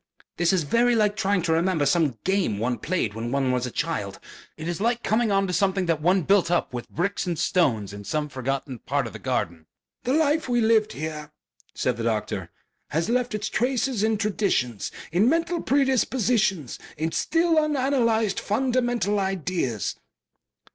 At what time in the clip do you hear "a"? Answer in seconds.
3.67-3.69